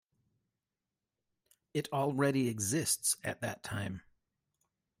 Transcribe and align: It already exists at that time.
It 1.75 1.87
already 1.93 2.47
exists 2.47 3.17
at 3.23 3.41
that 3.41 3.61
time. 3.61 4.01